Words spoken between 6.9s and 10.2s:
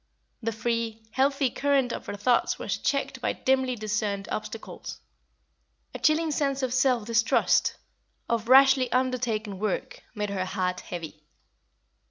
distrust, of rashly undertaken work,